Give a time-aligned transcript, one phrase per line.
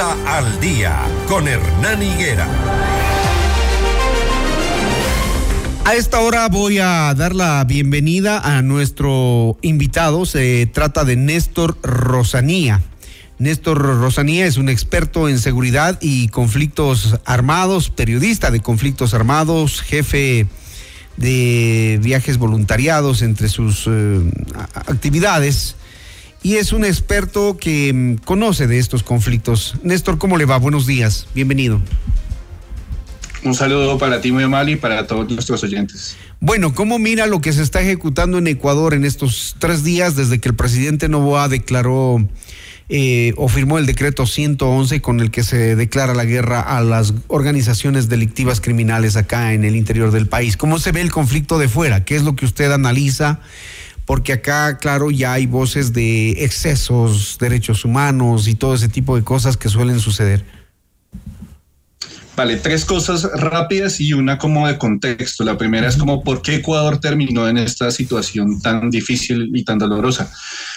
[0.00, 0.98] Al Día
[1.28, 2.48] con Hernán Higuera.
[5.84, 10.24] A esta hora voy a dar la bienvenida a nuestro invitado.
[10.24, 12.80] Se trata de Néstor Rosanía.
[13.38, 20.46] Néstor Rosanía es un experto en seguridad y conflictos armados, periodista de conflictos armados, jefe
[21.18, 24.20] de viajes voluntariados entre sus eh,
[24.74, 25.76] actividades
[26.42, 29.74] y es un experto que mm, conoce de estos conflictos.
[29.82, 30.58] Néstor, ¿cómo le va?
[30.58, 31.80] Buenos días, bienvenido.
[33.42, 36.16] Un saludo para ti, muy amable, y para todos nuestros oyentes.
[36.40, 40.40] Bueno, ¿cómo mira lo que se está ejecutando en Ecuador en estos tres días desde
[40.40, 42.26] que el presidente Novoa declaró
[42.90, 47.14] eh, o firmó el decreto 111 con el que se declara la guerra a las
[47.28, 50.56] organizaciones delictivas criminales acá en el interior del país?
[50.58, 52.04] ¿Cómo se ve el conflicto de fuera?
[52.04, 53.40] ¿Qué es lo que usted analiza?
[54.10, 59.22] Porque acá, claro, ya hay voces de excesos, derechos humanos y todo ese tipo de
[59.22, 60.44] cosas que suelen suceder.
[62.34, 65.44] Vale, tres cosas rápidas y una como de contexto.
[65.44, 69.78] La primera es como por qué Ecuador terminó en esta situación tan difícil y tan
[69.78, 70.28] dolorosa.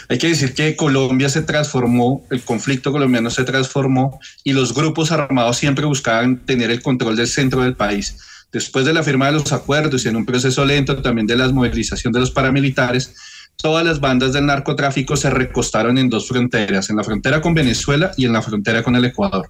[0.10, 5.12] Hay que decir que Colombia se transformó, el conflicto colombiano se transformó y los grupos
[5.12, 8.16] armados siempre buscaban tener el control del centro del país.
[8.54, 11.50] Después de la firma de los acuerdos y en un proceso lento también de la
[11.50, 13.16] movilización de los paramilitares,
[13.58, 18.12] todas las bandas del narcotráfico se recostaron en dos fronteras, en la frontera con Venezuela
[18.16, 19.50] y en la frontera con el Ecuador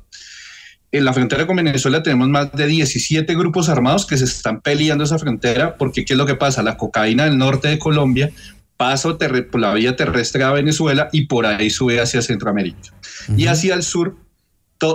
[0.93, 5.03] en la frontera con Venezuela tenemos más de 17 grupos armados que se están peleando
[5.03, 6.61] esa frontera porque ¿qué es lo que pasa?
[6.61, 8.31] La cocaína del norte de Colombia
[8.77, 12.93] pasa por la vía terrestre a Venezuela y por ahí sube hacia Centroamérica.
[13.35, 14.17] Y hacia el sur,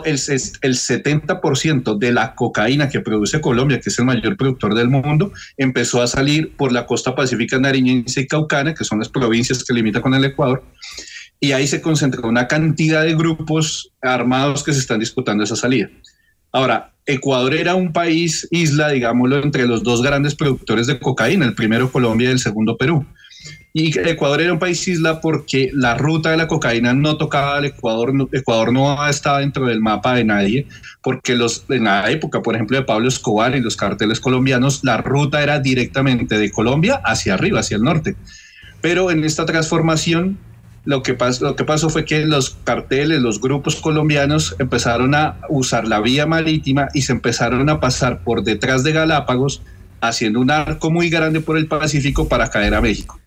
[0.05, 4.89] el, el 70% de la cocaína que produce Colombia, que es el mayor productor del
[4.89, 9.65] mundo, empezó a salir por la costa pacífica nariñense y caucana, que son las provincias
[9.65, 10.63] que limitan con el Ecuador,
[11.41, 15.89] y ahí se concentra una cantidad de grupos armados que se están disputando esa salida.
[16.53, 21.55] Ahora, Ecuador era un país isla, digámoslo, entre los dos grandes productores de cocaína, el
[21.55, 23.07] primero Colombia y el segundo Perú.
[23.73, 27.67] Y Ecuador era un país isla porque la ruta de la cocaína no tocaba al
[27.67, 30.67] Ecuador, Ecuador no estaba dentro del mapa de nadie,
[31.03, 34.97] porque los, en la época, por ejemplo, de Pablo Escobar y los carteles colombianos, la
[34.97, 38.17] ruta era directamente de Colombia hacia arriba, hacia el norte.
[38.81, 40.39] Pero en esta transformación
[40.85, 45.37] lo que, pasó, lo que pasó fue que los carteles, los grupos colombianos empezaron a
[45.51, 49.61] usar la vía marítima y se empezaron a pasar por detrás de Galápagos,
[50.01, 53.18] haciendo un arco muy grande por el Pacífico para caer a México.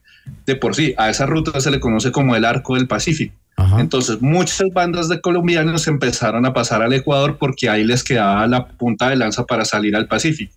[0.46, 3.36] De por sí, a esa ruta se le conoce como el arco del Pacífico.
[3.78, 8.68] Entonces, muchas bandas de colombianos empezaron a pasar al Ecuador porque ahí les quedaba la
[8.68, 10.56] punta de lanza para salir al Pacífico.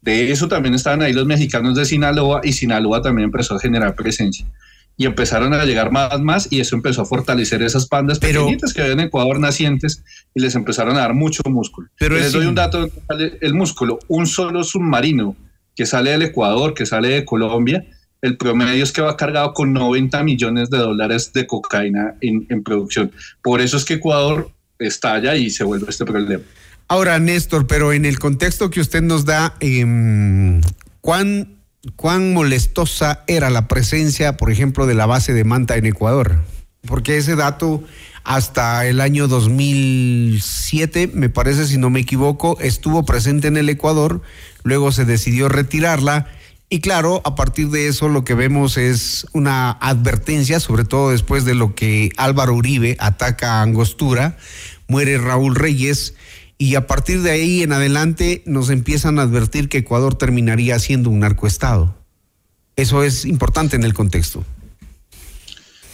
[0.00, 3.94] De eso también estaban ahí los mexicanos de Sinaloa y Sinaloa también empezó a generar
[3.94, 4.46] presencia
[4.98, 8.82] y empezaron a llegar más, más y eso empezó a fortalecer esas bandas pequeñitas que
[8.82, 10.02] había en Ecuador nacientes
[10.34, 11.88] y les empezaron a dar mucho músculo.
[11.98, 12.90] Pero les doy un dato,
[13.40, 15.36] el músculo, un solo submarino
[15.76, 17.84] que sale del Ecuador, que sale de Colombia,
[18.22, 23.12] el promedio es que va cargado con 90 millones de dólares de cocaína en, producción.
[23.42, 26.42] Por eso es que Ecuador estalla y se vuelve este problema.
[26.88, 30.60] Ahora, Néstor, pero en el contexto que usted nos da, eh,
[31.00, 31.58] ¿cuán
[31.96, 36.42] cuán molestosa era la presencia, por ejemplo, de la base de Manta en Ecuador.
[36.86, 37.82] Porque ese dato
[38.24, 44.22] hasta el año 2007, me parece, si no me equivoco, estuvo presente en el Ecuador,
[44.62, 46.28] luego se decidió retirarla
[46.70, 51.44] y claro, a partir de eso lo que vemos es una advertencia, sobre todo después
[51.44, 54.36] de lo que Álvaro Uribe ataca a Angostura,
[54.86, 56.14] muere Raúl Reyes
[56.58, 61.08] y a partir de ahí en adelante nos empiezan a advertir que Ecuador terminaría siendo
[61.08, 61.96] un narcoestado.
[62.76, 64.44] Eso es importante en el contexto.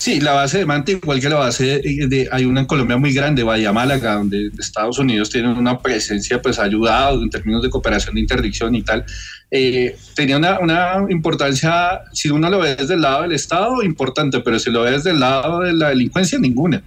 [0.04, 3.14] Sí, la base de Manta, igual que la base de, hay una en Colombia muy
[3.14, 8.14] grande, Bahía Málaga, donde Estados Unidos tiene una presencia, pues ayudado en términos de cooperación
[8.14, 9.06] de interdicción y tal.
[9.50, 14.40] Eh, tenía una, una, importancia, si uno lo ve desde el lado del Estado, importante,
[14.40, 16.84] pero si lo ve desde el lado de la delincuencia, ninguna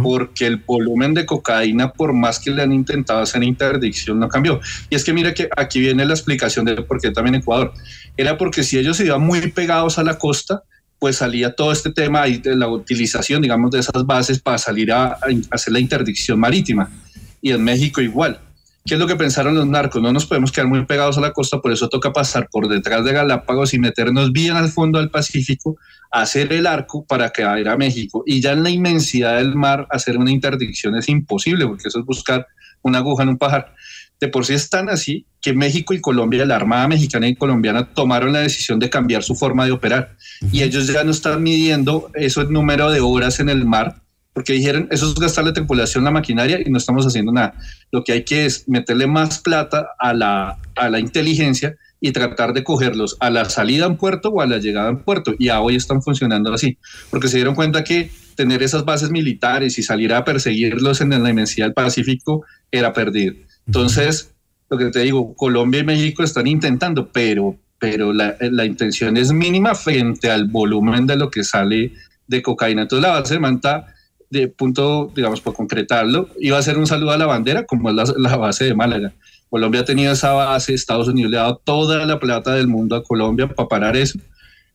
[0.00, 4.60] porque el volumen de cocaína, por más que le han intentado hacer interdicción, no cambió.
[4.88, 7.72] Y es que mira que aquí viene la explicación de por qué también Ecuador.
[8.16, 10.62] Era porque si ellos iban muy pegados a la costa,
[11.02, 15.18] pues salía todo este tema de la utilización, digamos, de esas bases para salir a
[15.50, 16.92] hacer la interdicción marítima.
[17.40, 18.38] Y en México igual.
[18.86, 20.00] ¿Qué es lo que pensaron los narcos?
[20.00, 23.04] No nos podemos quedar muy pegados a la costa, por eso toca pasar por detrás
[23.04, 25.76] de Galápagos y meternos bien al fondo del Pacífico,
[26.12, 28.22] hacer el arco para caer a México.
[28.24, 32.04] Y ya en la inmensidad del mar, hacer una interdicción es imposible, porque eso es
[32.04, 32.46] buscar
[32.80, 33.74] una aguja en un pajar.
[34.22, 37.88] De por sí es tan así que México y Colombia, la Armada Mexicana y Colombiana,
[37.92, 40.16] tomaron la decisión de cambiar su forma de operar.
[40.52, 43.96] Y ellos ya no están midiendo ese número de horas en el mar
[44.32, 47.54] porque dijeron, eso es gastar la tripulación, la maquinaria y no estamos haciendo nada.
[47.90, 52.52] Lo que hay que es meterle más plata a la, a la inteligencia y tratar
[52.52, 55.34] de cogerlos a la salida en puerto o a la llegada en puerto.
[55.36, 56.78] Y hoy están funcionando así,
[57.10, 61.28] porque se dieron cuenta que tener esas bases militares y salir a perseguirlos en la
[61.28, 63.34] inmensidad del Pacífico era perdido.
[63.66, 64.34] Entonces,
[64.70, 69.32] lo que te digo, Colombia y México están intentando, pero, pero la, la intención es
[69.32, 71.92] mínima frente al volumen de lo que sale
[72.26, 72.82] de cocaína.
[72.82, 73.86] Entonces, la base de Manta
[74.32, 78.14] de punto, digamos, por concretarlo, iba a ser un saludo a la bandera, como es
[78.16, 79.12] la, base de Málaga.
[79.50, 82.96] Colombia ha tenido esa base, Estados Unidos le ha dado toda la plata del mundo
[82.96, 84.18] a Colombia para parar eso.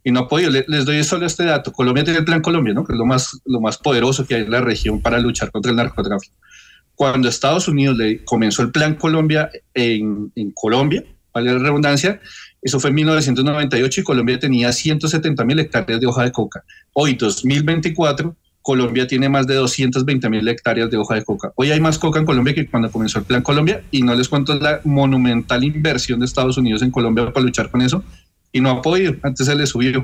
[0.04, 0.52] Y no ha podido.
[0.52, 1.74] Les, doy solo este dato.
[1.74, 2.86] Colombia tiene el Plan Colombia, ¿no?
[2.86, 5.72] que es lo más, lo más poderoso que hay en la región para luchar contra
[5.72, 6.36] el narcotráfico.
[6.98, 7.96] Cuando Estados Unidos
[8.26, 12.20] comenzó el Plan Colombia en, en Colombia, vale la redundancia,
[12.60, 16.64] eso fue en 1998 y Colombia tenía 170 mil hectáreas de hoja de coca.
[16.94, 21.54] Hoy, 2024, Colombia tiene más de 220 mil hectáreas de hoja de coca.
[21.54, 24.28] Hoy hay más coca en Colombia que cuando comenzó el Plan Colombia y no les
[24.28, 28.04] cuento la monumental inversión de Estados Unidos en Colombia para luchar con eso
[28.52, 30.04] y no ha podido, antes se le subió.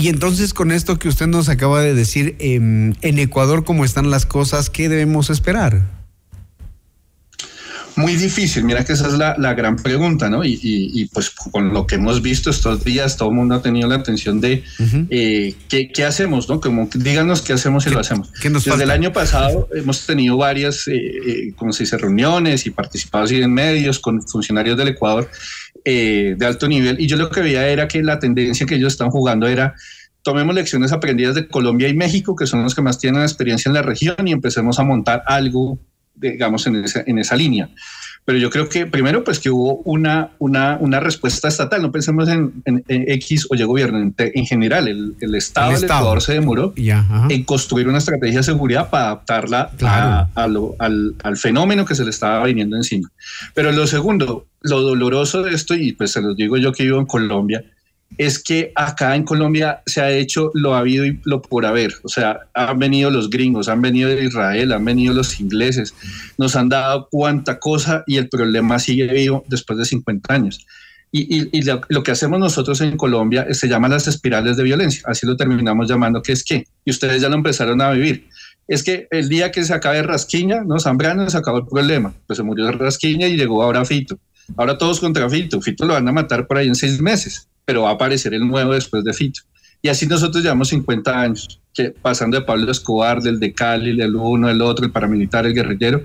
[0.00, 4.10] Y entonces con esto que usted nos acaba de decir, em, en Ecuador, ¿cómo están
[4.10, 4.70] las cosas?
[4.70, 5.98] ¿Qué debemos esperar?
[7.96, 10.44] Muy difícil, mira que esa es la, la gran pregunta, ¿no?
[10.44, 13.88] Y, y, pues con lo que hemos visto estos días, todo el mundo ha tenido
[13.88, 14.62] la atención de
[15.10, 16.60] eh, ¿qué, ¿qué, hacemos, ¿no?
[16.60, 18.30] Como díganos qué hacemos y lo hacemos.
[18.40, 23.24] Desde el año pasado hemos tenido varias, eh, eh, como se dice, reuniones y participado
[23.24, 25.28] así en medios con funcionarios del Ecuador
[25.90, 27.00] eh, de alto nivel.
[27.00, 29.74] Y yo lo que veía era que la tendencia que ellos están jugando era
[30.20, 33.74] tomemos lecciones aprendidas de Colombia y México, que son los que más tienen experiencia en
[33.74, 35.78] la región, y empecemos a montar algo
[36.14, 37.70] digamos, en esa, en esa línea.
[38.24, 42.28] Pero yo creo que primero, pues que hubo una, una, una respuesta estatal, no pensemos
[42.28, 46.74] en, en, X o Y gobierno, en, general, el, el Estado del Ecuador se demoró
[46.76, 52.10] en construir una estrategia de seguridad para adaptarla a, al, al fenómeno que se le
[52.10, 53.10] estaba viniendo encima.
[53.54, 56.98] Pero lo segundo, lo doloroso de esto, y pues se los digo yo que vivo
[56.98, 57.64] en Colombia,
[58.16, 61.94] es que acá en Colombia se ha hecho lo habido y lo por haber.
[62.02, 65.94] O sea, han venido los gringos, han venido de Israel, han venido los ingleses,
[66.38, 70.66] nos han dado cuánta cosa y el problema sigue vivo después de 50 años.
[71.10, 75.38] Y, lo, que hacemos nosotros en Colombia se llaman las espirales de violencia, así lo
[75.38, 78.28] terminamos llamando, que es que, y ustedes ya lo empezaron a vivir,
[78.66, 80.78] es que el día que se acabe Rasquiña, ¿no?
[80.78, 84.18] Zambrano se acabó el problema, pues se murió Rasquiña y llegó ahora Fito.
[84.58, 87.82] Ahora todos contra Fito, Fito lo van a matar por ahí en seis meses pero
[87.82, 89.42] va a aparecer el nuevo después de Fito.
[89.82, 94.16] Y así nosotros llevamos 50 años, que pasando de Pablo Escobar, del de Cali, del
[94.16, 96.02] uno, el otro, el paramilitar, el guerrillero,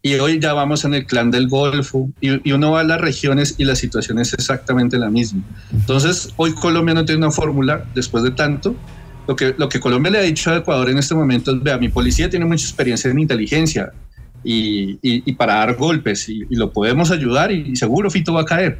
[0.00, 3.56] y hoy ya vamos en el clan del Golfo, y, uno va a las regiones
[3.58, 5.42] y la situación es exactamente la misma.
[5.72, 8.76] Entonces, hoy Colombia no tiene una fórmula, después de tanto,
[9.26, 11.78] lo que, lo que Colombia le ha dicho a Ecuador en este momento es, vea,
[11.78, 13.92] mi policía tiene mucha experiencia en inteligencia
[14.44, 18.78] y, y, para dar golpes, y, lo podemos ayudar, y, seguro Fito va a caer,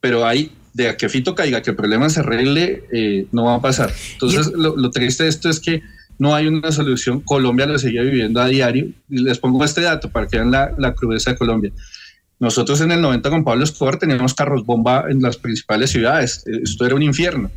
[0.00, 3.60] pero hay de que Fito caiga, que el problema se arregle, eh, no va a
[3.60, 3.92] pasar.
[4.12, 5.82] Entonces, lo, triste de esto es que
[6.18, 7.20] no hay una solución.
[7.20, 8.88] Colombia lo sigue viviendo a diario.
[9.08, 11.72] Y les pongo este dato para que vean la, la crudeza de Colombia.
[12.40, 16.44] Nosotros en el 90 con Pablo Escobar teníamos carros bomba en las principales ciudades.
[16.46, 17.50] Esto era un infierno.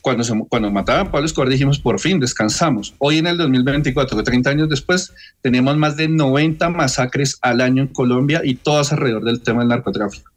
[0.00, 2.94] Cuando, se, cuando mataban a Pablo Escobar dijimos, por fin, descansamos.
[2.98, 7.88] Hoy en el 2024, 30 años después, tenemos más de 90 masacres al año en
[7.88, 10.33] Colombia y todas alrededor del tema del narcotráfico.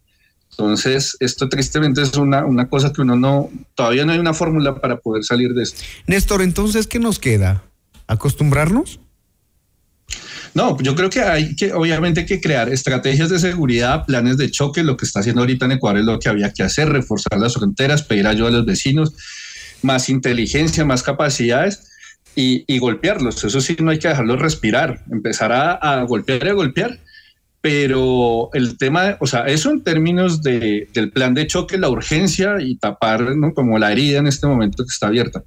[0.57, 4.81] Entonces, esto tristemente es una, una cosa que uno no, todavía no hay una fórmula
[4.81, 5.83] para poder salir de esto.
[6.07, 7.63] Néstor, entonces, ¿qué nos queda?
[8.07, 8.99] ¿Acostumbrarnos?
[10.55, 14.81] No, yo creo que hay que, obviamente, que crear estrategias de seguridad, planes de choque.
[14.81, 17.53] Lo que está haciendo ahorita en Ecuador es lo que había que hacer, reforzar las
[17.53, 19.13] fronteras, pedir ayuda a los vecinos,
[19.83, 21.91] más inteligencia, más capacidades
[22.35, 23.43] y, y golpearlos.
[23.43, 26.99] Eso sí, no hay que dejarlos respirar, empezar a, a golpear y a golpear
[27.61, 32.55] pero el tema, o sea, eso en términos de, del plan de choque, la urgencia
[32.59, 33.53] y tapar ¿no?
[33.53, 35.43] como la herida en este momento que está abierta.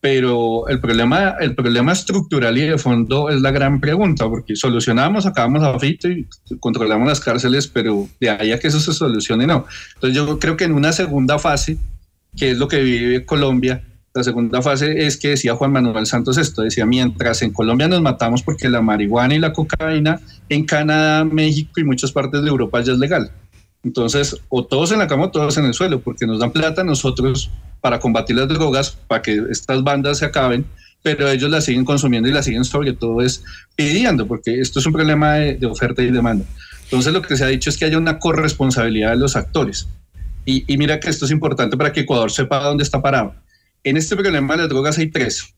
[0.00, 5.26] Pero el problema, el problema estructural y de fondo es la gran pregunta, porque solucionamos,
[5.26, 6.26] acabamos a FIT y
[6.58, 9.66] controlamos las cárceles, pero de ahí a que eso se solucione, no.
[9.94, 11.76] Entonces yo creo que en una segunda fase,
[12.34, 16.36] que es lo que vive Colombia, la segunda fase es que decía Juan Manuel Santos
[16.36, 21.24] esto, decía, mientras en Colombia nos matamos porque la marihuana y la cocaína en Canadá,
[21.24, 23.30] México y muchas partes de Europa ya es legal.
[23.84, 26.82] Entonces, o todos en la cama o todos en el suelo, porque nos dan plata
[26.82, 27.50] nosotros
[27.80, 30.66] para combatir las drogas, para que estas bandas se acaben,
[31.02, 33.42] pero ellos la siguen consumiendo y la siguen sobre todo es
[33.76, 36.44] pidiendo, porque esto es un problema de, oferta y demanda.
[36.82, 39.88] Entonces, lo que se ha dicho es que haya una corresponsabilidad de los actores.
[40.44, 43.34] Y mira que esto es importante para que Ecuador sepa dónde está parado
[43.84, 45.54] en este problema de las drogas hay tres.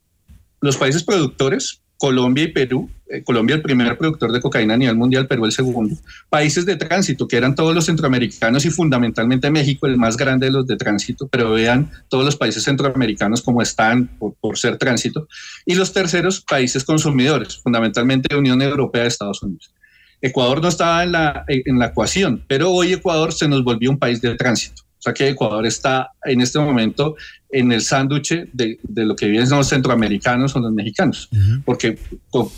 [0.60, 4.96] los países productores, Colombia y Perú, eh, Colombia el primer productor de cocaína a nivel
[4.96, 5.96] mundial, Perú el segundo,
[6.30, 10.52] países de tránsito, que eran todos los centroamericanos y fundamentalmente México, el más grande de
[10.52, 15.28] los de tránsito, pero vean todos los países centroamericanos como están por, ser tránsito,
[15.64, 19.72] y los terceros países consumidores, fundamentalmente Unión Europea Estados Unidos.
[20.20, 23.98] Ecuador no estaba en la, en la ecuación, pero hoy Ecuador se nos volvió un
[23.98, 24.82] país de tránsito.
[25.02, 27.16] O sea que Ecuador está en este momento
[27.50, 31.62] en el sándwich de, de, lo que viven los centroamericanos o los mexicanos, uh -huh.
[31.64, 31.98] porque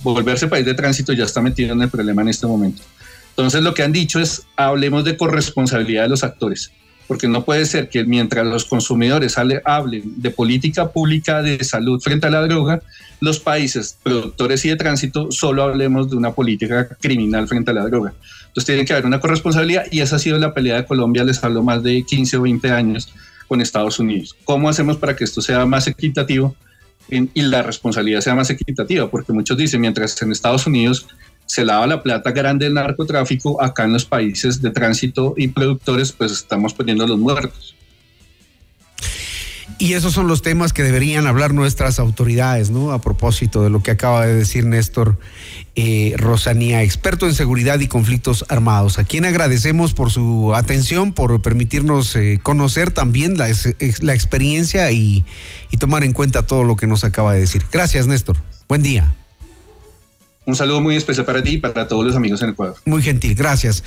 [0.02, 2.82] volverse país de tránsito ya está metido en el problema en este momento.
[3.30, 6.70] Entonces lo que han dicho es hablemos de corresponsabilidad de los actores,
[7.06, 12.26] porque no puede ser que mientras los consumidores hablen de política pública de salud frente
[12.26, 12.82] a la droga,
[13.20, 17.84] los países productores y de tránsito solo hablemos de una política criminal frente a la
[17.84, 18.14] droga.
[18.46, 21.42] Entonces tiene que haber una corresponsabilidad y esa ha sido la pelea de Colombia, les
[21.42, 23.12] hablo más de 15 o 20 años
[23.48, 24.36] con Estados Unidos.
[24.44, 26.56] ¿Cómo hacemos para que esto sea más equitativo
[27.08, 29.10] y la responsabilidad sea más equitativa?
[29.10, 31.06] Porque muchos dicen, mientras en Estados Unidos
[31.46, 36.12] se lava la plata grande del narcotráfico, acá en los países de tránsito y productores,
[36.12, 37.74] pues estamos poniendo los muertos.
[39.78, 42.92] Y esos son los temas que deberían hablar nuestras autoridades, ¿no?
[42.92, 45.18] A propósito de lo que acaba de decir Néstor
[45.74, 51.42] eh, Rosanía, experto en seguridad y conflictos armados, a quien agradecemos por su atención, por
[51.42, 55.24] permitirnos eh, conocer también la, experiencia y,
[55.70, 57.64] y tomar en cuenta todo lo que nos acaba de decir.
[57.72, 58.36] Gracias, Néstor.
[58.68, 59.12] Buen día.
[60.46, 62.76] Un saludo muy especial para ti y para todos los amigos en Ecuador.
[62.84, 63.82] Muy gentil, gracias.